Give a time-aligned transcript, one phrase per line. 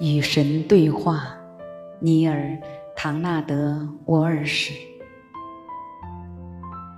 [0.00, 1.28] 与神对话，
[1.98, 2.34] 尼尔·
[2.96, 3.74] 唐纳德·
[4.06, 4.72] 沃尔什。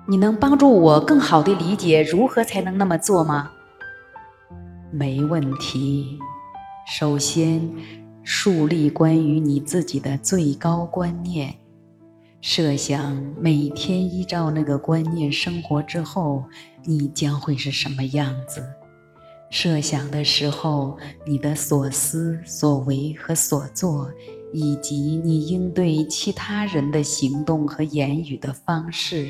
[0.06, 3.50] 你能帮助我更好地理解如何才能那么做吗？
[4.92, 6.16] 没问题。
[6.86, 7.68] 首先，
[8.22, 11.52] 树立关于你自己的最高观念。
[12.40, 16.44] 设想每天依照那个观念生活之后，
[16.84, 18.62] 你将会是什么样子。
[19.52, 24.10] 设想的时候，你的所思所为和所做，
[24.50, 29.28] 以及你应对其他人的行动和言语的方式，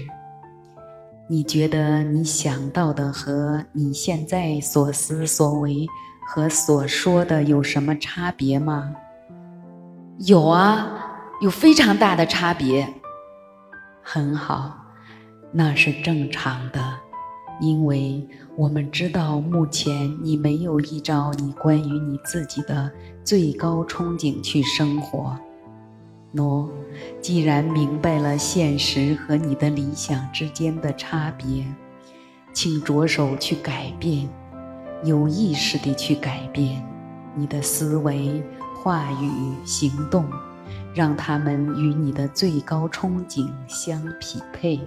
[1.29, 5.89] 你觉得你想到的和你现在所思所为
[6.25, 8.95] 和所说的有什么差别吗？
[10.19, 12.89] 有啊，有非常大的差别。
[14.05, 14.73] 很好，
[15.51, 17.02] 那是正常的。
[17.61, 22.91] 因为我们知道，目前你没有依照你关于你自己的
[23.23, 25.39] 最高憧憬去生活。
[26.35, 26.69] 喏，
[27.21, 31.65] 既然明白了现实和你的理想之间的差别，
[32.53, 34.29] 请着手去改变，
[35.05, 36.83] 有意识地去改变
[37.37, 38.43] 你的思维、
[38.83, 39.31] 话语、
[39.65, 40.25] 行动，
[40.95, 44.81] 让他们与你的最高憧憬相匹配。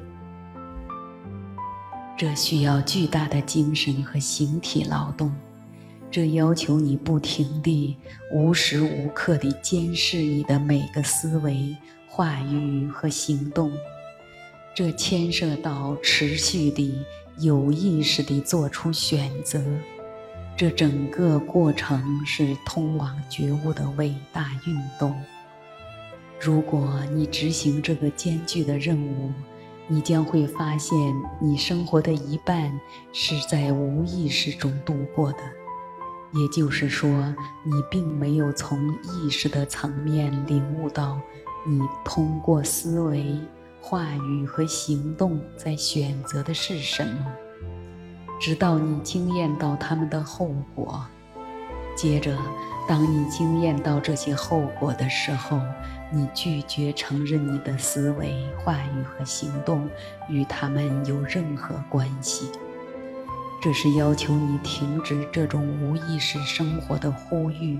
[2.17, 5.30] 这需要巨大的精神和形体劳动，
[6.09, 7.97] 这要求你不停地、
[8.31, 11.75] 无时无刻地监视你的每个思维、
[12.08, 13.69] 话语和行动。
[14.73, 17.03] 这牵涉到持续地、
[17.38, 19.61] 有意识地做出选择。
[20.55, 25.13] 这整个过程是通往觉悟的伟大运动。
[26.39, 29.31] 如果你执行这个艰巨的任务，
[29.88, 30.97] 你将会发现，
[31.39, 32.80] 你生活的一半
[33.14, 35.39] 是在无意识中度过的，
[36.33, 37.09] 也就是说，
[37.64, 41.20] 你并没有从意识的层面领悟到，
[41.67, 43.39] 你通过思维、
[43.80, 47.26] 话语和行动在选择的是什么，
[48.39, 51.05] 直到你经验到他们的后果。
[51.95, 52.38] 接着，
[52.87, 55.59] 当你经验到这些后果的时候，
[56.11, 59.89] 你拒绝承认你的思维、话语和行动
[60.29, 62.51] 与他们有任何关系。
[63.61, 67.79] 这是要求你停止这种无意识生活的呼吁。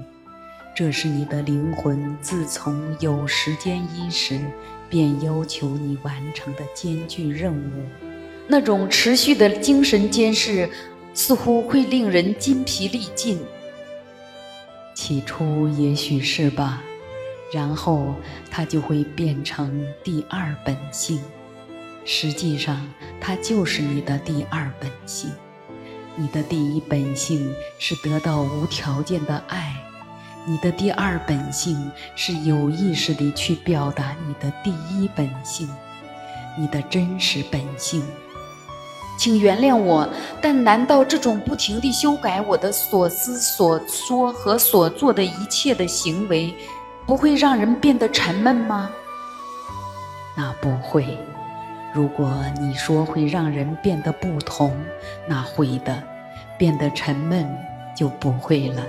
[0.76, 4.40] 这是你的灵魂自从有时间伊始
[4.90, 7.86] 便要求你完成的艰巨任务。
[8.48, 10.70] 那种持续的精神监视
[11.14, 13.40] 似乎会令人筋疲力尽。
[14.96, 16.82] 起初也许是吧。
[17.54, 18.16] 然后
[18.50, 21.22] 它就会变成第二本性，
[22.04, 22.92] 实际上
[23.22, 25.30] 它就是你的第二本性。
[26.16, 29.76] 你的第一本性是得到无条件的爱，
[30.46, 35.70] 你的第二本性是有意识地去表达你的第一本性，
[36.58, 38.02] 你的真实本性。
[39.18, 40.08] 请原谅我，
[40.42, 46.54] 但难道这种不停地修改我的所思所说和所做的一切的行为？
[47.06, 48.90] 不会让人变得沉闷吗？
[50.36, 51.18] 那不会。
[51.94, 54.76] 如果你说会让人变得不同，
[55.28, 56.04] 那会的。
[56.58, 57.46] 变得沉闷
[57.96, 58.82] 就不会了。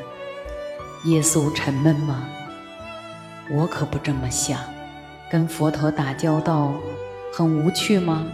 [1.05, 2.29] 耶稣沉闷吗？
[3.51, 4.59] 我可不这么想。
[5.29, 6.73] 跟佛陀打交道
[7.33, 8.25] 很无趣吗？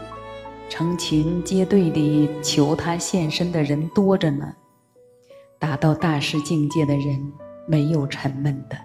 [0.74, 4.54] 成群结队地求他现身的人多着呢。
[5.58, 7.30] 达到大师境界的人
[7.68, 8.78] 没有沉闷的。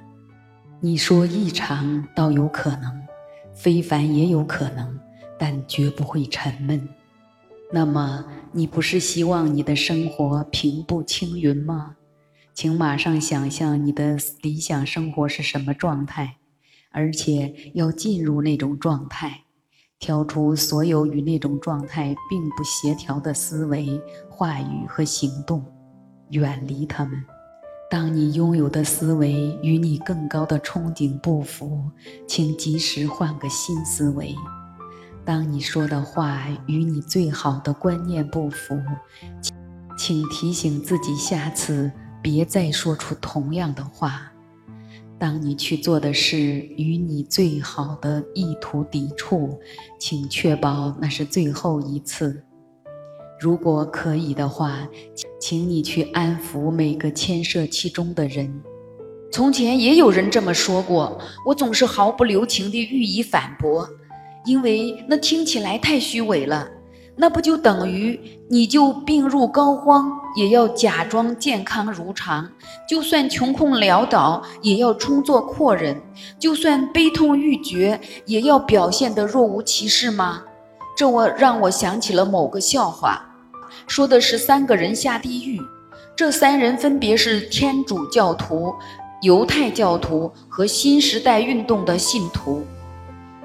[0.81, 3.07] 你说异常倒有可能，
[3.55, 4.99] 非凡也有可能，
[5.39, 6.89] 但绝不会沉闷。
[7.71, 11.95] 那么，你不是希望你的生活平步青云吗？
[12.53, 16.35] 请马上想象你的理想生活是什么状态，
[16.91, 19.43] 而且要进入那种状态，
[19.99, 25.65] 挑出所有与那种状态并不协调的思维、话语和行动，
[26.29, 27.13] 远离他们。
[27.89, 31.89] 当你拥有的思维与你更高的憧憬不符，
[32.27, 34.35] 请及时换个新思维；
[35.25, 38.79] 当你说的话与你最好的观念不符，
[39.97, 41.91] 请提醒自己下次
[42.21, 44.09] 别再说出同样的话；
[45.19, 49.59] 当你去做的事与你最好的意图抵触，
[49.99, 52.43] 请确保那是最后一次。
[53.39, 54.87] 如果可以的话，
[55.39, 58.61] 请你去安抚每个牵涉其中的人。
[59.31, 63.89] 从前也有人这么说过，我总是毫不留情地予以反驳，
[64.45, 66.69] 因为那听起来太虚伪了。
[67.19, 70.05] 那不就等于你就病入膏肓，
[70.35, 72.45] 也要假装健康如常；
[72.87, 75.95] 就算穷困潦倒，也要充作阔人；
[76.37, 80.43] 就算悲痛欲绝，也要表现得若无其事吗？
[80.95, 83.19] 这我让我想起了某个笑话，
[83.87, 85.59] 说的是三个人下地狱，
[86.15, 88.71] 这三人分别是天主教徒、
[89.23, 92.63] 犹太教徒和新时代运动的信徒。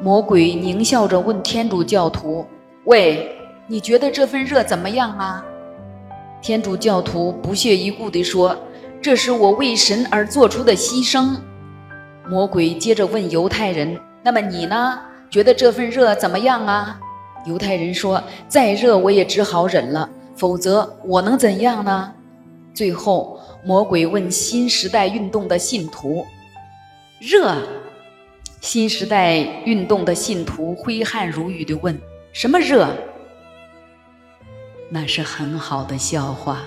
[0.03, 2.45] 魔鬼狞笑着问天主教徒
[2.85, 3.35] ：“喂。”
[3.73, 5.43] 你觉得这份热怎么样啊？
[6.43, 8.55] 天主教徒不屑一顾地说
[9.01, 11.39] ：“这是我为神而做出的牺牲。”
[12.29, 15.01] 魔鬼接着问犹太人：“那么你呢？
[15.31, 17.01] 觉得这份热怎么样啊？”
[17.49, 22.13] 犹太人说：“再热我也只好忍了，否则我能怎样呢？”
[22.75, 26.27] 最后，魔鬼问新时代运动的信徒
[27.19, 27.57] ：“热？”
[28.61, 31.99] 新时代运动的信徒挥汗如雨地问
[32.35, 32.87] ：“什么热？”
[34.95, 36.61] 那是很好的笑话，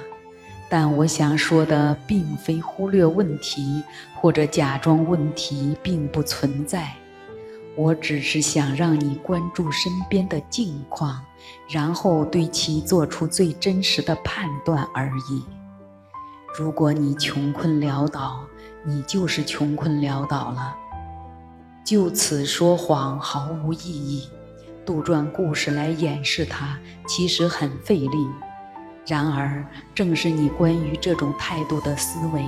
[0.68, 3.83] 但我想说的并非忽略问题
[4.16, 6.92] 或者假装问题并不存在，
[7.75, 11.24] 我只是想让你关注身边的境况，
[11.69, 15.44] 然后对其做出最真实的判断而已。
[16.57, 18.44] 如果你穷困潦倒，
[18.83, 20.75] 你就是穷困潦倒了，
[21.86, 24.27] 就此说谎毫无意义。
[24.85, 26.77] 杜撰故事来掩饰它，
[27.07, 28.27] 其实很费力。
[29.07, 32.43] 然而，正是你关于这种态度的思维，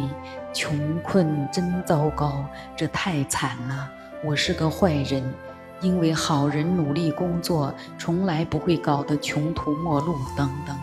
[0.54, 2.46] 穷困真糟糕，
[2.76, 3.90] 这太惨了。
[4.24, 5.34] 我是个坏人，
[5.82, 10.76] 因为好人努力工作，从来不会搞得穷途末路等等，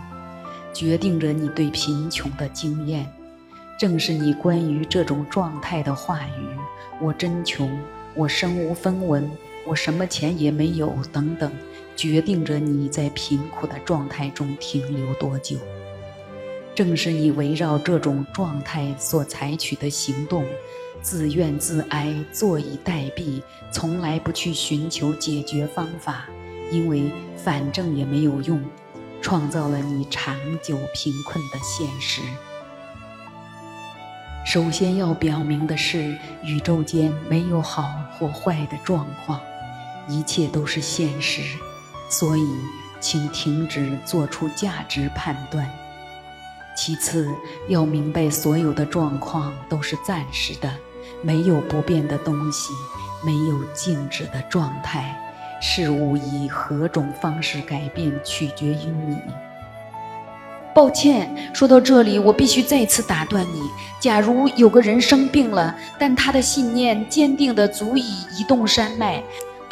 [0.72, 3.06] 决定着你对贫穷的经验。
[3.78, 6.56] 正是你关于这种状态的话语
[7.02, 7.68] ：“我真穷，
[8.14, 9.28] 我身无分文。”
[9.66, 11.50] 我什么钱也没有，等等，
[11.96, 15.58] 决定着你在贫苦的状态中停留多久。
[16.75, 20.44] 正是你围绕这种状态所采取的行动，
[21.00, 23.40] 自怨自哀，坐以待毙，
[23.70, 26.26] 从来不去寻求解决方法，
[26.70, 28.60] 因为反正也没有用，
[29.22, 32.20] 创造了你长久贫困的现实。
[34.44, 39.40] 首先要表明的是，宇宙间没有好或坏的状况。
[40.08, 41.42] 一切都是现实，
[42.08, 42.46] 所以
[43.00, 45.68] 请停止做出价值判断。
[46.76, 47.28] 其次，
[47.68, 50.70] 要明白所有的状况都是暂时的，
[51.22, 52.72] 没有不变的东西，
[53.24, 55.16] 没有静止的状态。
[55.60, 59.16] 事物以何种方式改变，取决于你。
[60.74, 63.62] 抱歉，说到这里，我必须再次打断你。
[64.00, 68.02] 假如有个人生病了，但他的信念坚定的足以
[68.36, 69.22] 移动山脉。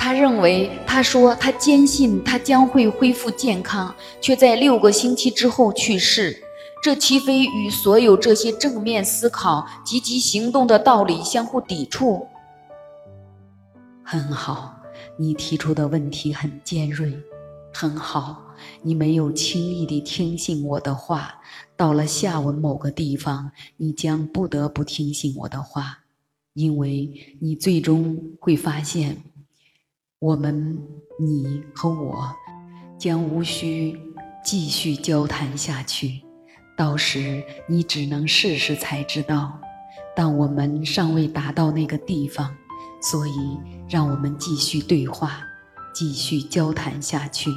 [0.04, 6.42] 他认为，他说，他坚信他将会恢复健康，却在六个星期之后去世。
[6.82, 12.26] 这岂非与所有这些正面思考、积极行动的道理相互抵触？
[14.02, 14.74] 很好，
[15.16, 17.16] 你提出的问题很尖锐。
[17.72, 18.42] 很好，
[18.82, 21.36] 你没有轻易地听信我的话。
[21.76, 26.00] 到了下文某个地方，你将不得不听信我的话，
[26.54, 27.08] 因为
[27.40, 29.22] 你最终会发现。
[30.22, 30.78] 我们，
[31.18, 32.32] 你和我，
[32.96, 33.98] 将无需
[34.44, 36.22] 继续交谈下去。
[36.78, 39.58] 到时你只能试试才知道。
[40.14, 42.54] 但我们尚未达到那个地方，
[43.02, 43.32] 所以
[43.90, 45.42] 让我们继续对话，
[45.92, 47.50] 继续交谈下去。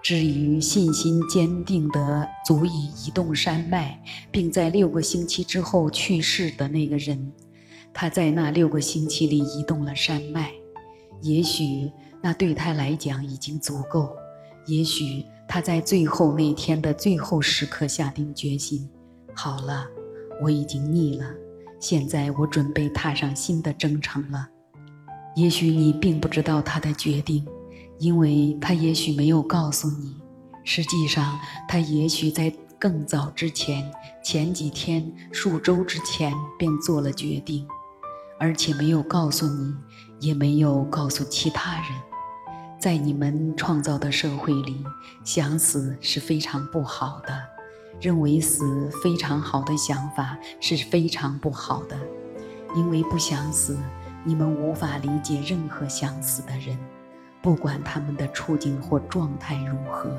[0.00, 4.00] 至于信心坚定得足以移动山脉，
[4.30, 7.32] 并在六个星期之后去世的那个人，
[7.92, 10.52] 他在那六个星期里移动了山脉。
[11.20, 11.90] 也许
[12.22, 14.14] 那对他来讲已经足够，
[14.66, 18.88] 也许他在最后那天的最后时刻下定决心：
[19.34, 19.86] 好了，
[20.42, 21.26] 我已经腻了，
[21.80, 24.48] 现在我准备踏上新的征程了。
[25.34, 27.46] 也许你并不知道他的决定，
[27.98, 30.16] 因为他也许没有告诉你。
[30.64, 33.90] 实际上，他也许在更早之前，
[34.22, 37.66] 前几天、数周之前便做了决定，
[38.38, 39.74] 而且没有告诉你。
[40.20, 41.84] 也没有告诉其他人，
[42.78, 44.84] 在你们创造的社会里，
[45.24, 47.40] 想死是非常不好的，
[48.00, 51.96] 认为死非常好的想法是非常不好的，
[52.74, 53.78] 因为不想死，
[54.24, 56.76] 你们无法理解任何想死的人，
[57.40, 60.10] 不管他们的处境或状态如何。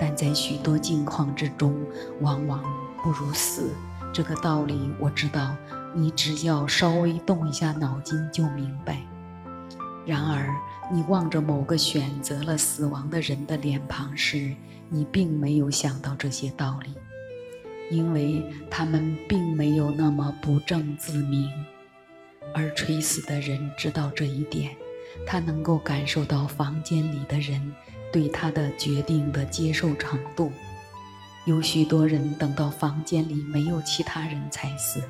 [0.00, 1.74] 但在许多境况之中，
[2.20, 2.60] 往往
[3.02, 3.70] 不如死。
[4.12, 5.54] 这个道理我知道，
[5.94, 9.00] 你只要稍微动一下脑筋就明白。
[10.04, 10.52] 然而，
[10.92, 14.54] 你望着某个选择了死亡的人的脸庞时，
[14.88, 16.94] 你并没有想到这些道理，
[17.90, 21.48] 因为他们并没有那么不正自明。
[22.54, 24.76] 而垂死的人知道这一点，
[25.26, 27.72] 他能够感受到房间里的人
[28.12, 30.50] 对他的决定的接受程度。
[31.44, 35.02] 有许多人等到房间里没有其他人才死。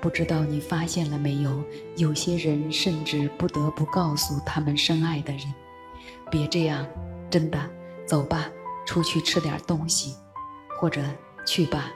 [0.00, 1.62] 不知道你发现了没有？
[1.96, 5.42] 有些人甚至不得不告诉他们深爱的人
[6.30, 6.86] ：“别这样，
[7.28, 7.58] 真的，
[8.06, 8.48] 走吧，
[8.86, 10.14] 出去吃点东西，
[10.80, 11.02] 或者
[11.46, 11.92] 去吧，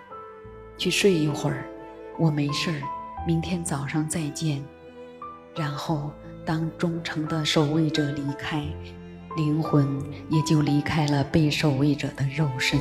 [0.76, 1.66] 去睡一会儿，
[2.18, 2.82] 我没事儿，
[3.26, 4.62] 明天早上再见。”
[5.56, 6.12] 然后，
[6.44, 8.62] 当忠诚的守卫者离开，
[9.36, 12.78] 灵魂也就离开了被守卫者的肉身。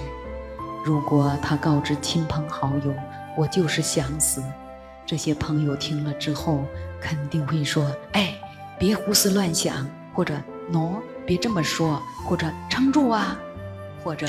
[0.83, 2.93] 如果他告知亲朋好友
[3.37, 4.43] ：“我就是想死。”
[5.05, 6.65] 这些朋友听了之后，
[7.01, 8.35] 肯定会说：“哎，
[8.79, 10.33] 别胡思乱想，或者
[10.71, 13.37] 喏，别这么说，或者撑住啊，
[14.03, 14.27] 或者，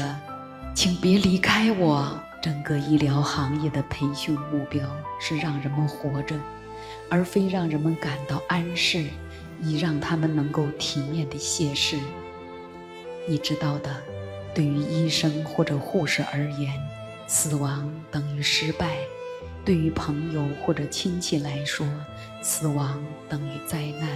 [0.75, 4.87] 请别离开我。”整个医疗行业的培训目标
[5.19, 6.37] 是让人们活着，
[7.09, 9.07] 而非让人们感到安适，
[9.62, 11.97] 以让他们能够体面地谢世。
[13.26, 13.97] 你知道的，
[14.54, 16.71] 对于医生或者护士而言，
[17.26, 18.99] 死亡等于失败。
[19.64, 21.87] 对于朋友或者亲戚来说，
[22.42, 24.09] 死亡等于灾难。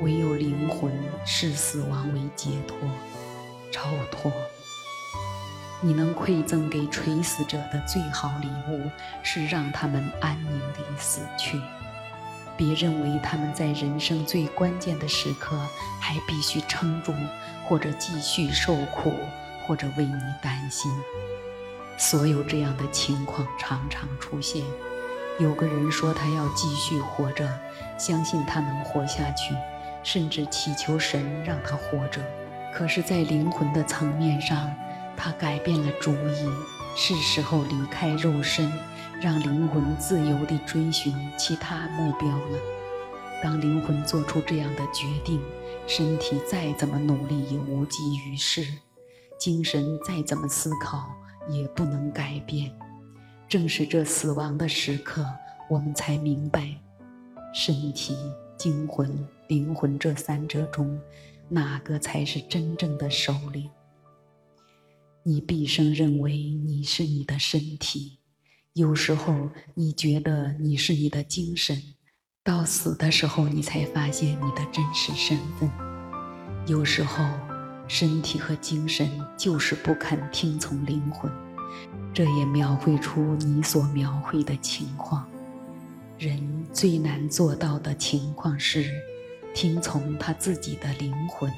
[0.00, 0.92] 唯有灵魂
[1.26, 2.78] 视死亡为解脱、
[3.72, 4.32] 超脱。
[5.82, 8.88] 你能馈赠给垂死者的最好礼物，
[9.22, 11.60] 是让他们安宁地死去。
[12.56, 15.58] 别认为他们在人生最关键的时刻
[16.00, 17.12] 还必须撑住，
[17.66, 19.12] 或者继续受苦，
[19.66, 20.90] 或者为你担心。
[22.00, 24.64] 所有这样的情况常常出现。
[25.38, 27.46] 有个人说他要继续活着，
[27.98, 29.54] 相信他能活下去，
[30.02, 32.22] 甚至祈求神让他活着。
[32.74, 34.74] 可是，在灵魂的层面上，
[35.14, 36.48] 他改变了主意，
[36.96, 38.72] 是时候离开肉身，
[39.20, 42.58] 让灵魂自由地追寻其他目标了。
[43.42, 45.38] 当灵魂做出这样的决定，
[45.86, 48.66] 身体再怎么努力也无济于事，
[49.38, 51.14] 精神再怎么思考。
[51.48, 52.70] 也不能改变。
[53.48, 55.26] 正是这死亡的时刻，
[55.68, 56.72] 我们才明白，
[57.52, 58.16] 身体、
[58.56, 61.00] 精魂、灵魂这三者中，
[61.48, 63.68] 哪个才是真正的首领。
[65.24, 68.18] 你毕生认为你是你的身体，
[68.74, 71.76] 有时候你觉得你是你的精神，
[72.44, 75.68] 到死的时候，你才发现你的真实身份。
[76.66, 77.24] 有时候。
[77.90, 81.28] 身体和精神就是不肯听从灵魂，
[82.14, 85.28] 这也描绘出你所描绘的情况。
[86.16, 88.88] 人最难做到的情况是
[89.52, 91.52] 听从他自己的灵魂。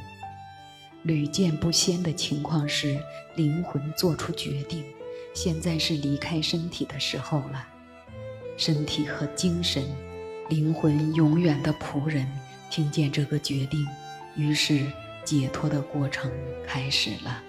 [1.02, 2.98] 屡见不鲜的情况是
[3.34, 4.82] 灵魂做出决定，
[5.34, 7.66] 现在是离开身体的时候了。
[8.56, 9.84] 身体和精神，
[10.48, 12.26] 灵魂永远的仆人，
[12.70, 13.86] 听见这个决定，
[14.34, 14.86] 于是。
[15.25, 16.31] 解脱的过程
[16.67, 17.43] 开始了，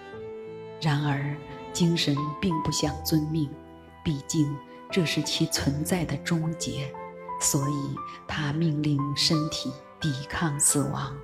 [0.81, 1.35] 然而
[1.71, 3.49] 精神并不想遵命，
[4.03, 4.55] 毕竟
[4.91, 6.93] 这是其存在的终结，
[7.41, 7.95] 所以
[8.27, 11.15] 他命令身体抵抗死亡。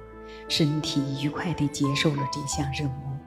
[0.48, 3.18] 身体愉快地接受了这项任务，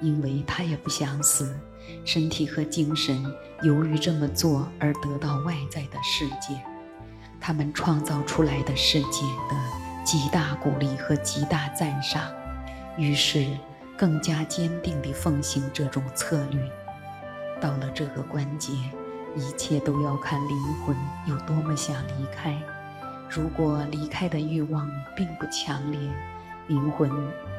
[0.00, 1.58] 因为他也不想死。
[2.04, 3.24] 身体和精神
[3.62, 6.60] 由于这么做而得到外在的世界，
[7.40, 9.56] 他们创造出来的世界的
[10.04, 12.30] 极大鼓励和极大赞赏。
[12.98, 13.46] 于是，
[13.96, 16.60] 更加坚定地奉行这种策略。
[17.60, 18.72] 到了这个关节，
[19.36, 20.96] 一切都要看灵魂
[21.28, 22.60] 有多么想离开。
[23.30, 26.00] 如果离开的欲望并不强烈，
[26.66, 27.08] 灵魂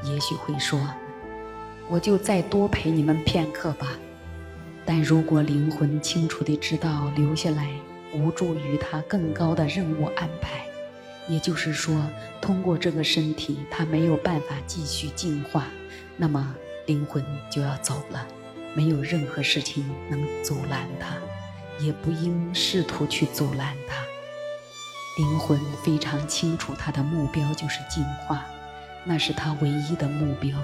[0.04, 0.78] 也许会说
[1.88, 3.88] ：“我就再多陪你们片刻吧。”
[4.86, 7.70] 但如果灵魂清楚地知道留下来
[8.14, 10.66] 无助于他更高的任务安排，
[11.30, 11.96] 也就是说，
[12.42, 15.68] 通过这个身体，他没有办法继续进化，
[16.18, 16.56] 那么
[16.88, 18.28] 灵魂就要走了。
[18.76, 21.16] 没有任何事情能阻拦他，
[21.80, 24.04] 也不应试图去阻拦他。
[25.18, 28.44] 灵魂非常清楚，他的目标就是进化，
[29.04, 30.58] 那是他唯一的目标，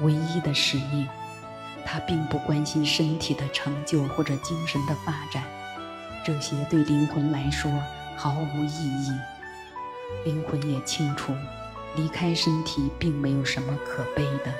[0.00, 1.06] 唯一的使命。
[1.84, 5.44] 他并不关心身体的成就或者精神的发展，
[6.24, 7.70] 这些对灵魂来说
[8.16, 9.12] 毫无意义。
[10.24, 11.32] 灵魂也清楚
[11.94, 14.52] 离开身体并没有什么可悲的。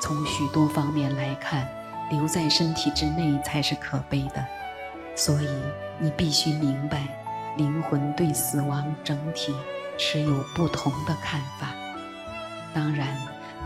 [0.00, 1.68] 从许多方面来看
[2.10, 4.44] 留在身体之内才是可悲的。
[5.14, 5.48] 所以
[5.98, 7.06] 你必须明白
[7.56, 9.54] 灵魂对死亡整体
[9.98, 11.74] 持有不同的看法。
[12.72, 13.08] 当然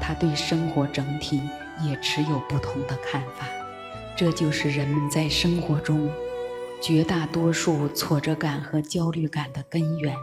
[0.01, 1.41] 他对生活整体
[1.83, 3.47] 也持有不同的看法。
[4.17, 6.09] 这就是人们在生活中
[6.81, 10.17] 绝大多数挫折感和焦虑感的根源。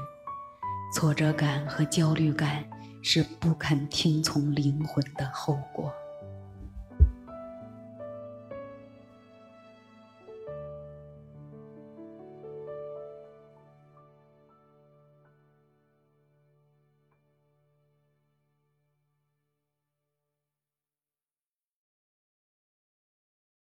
[0.93, 2.63] 挫折感和焦虑感
[3.01, 5.91] 是不肯听从灵魂的后果。